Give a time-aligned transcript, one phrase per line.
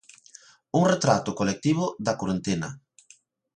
[0.79, 2.75] Un retrato colectivo da corentena.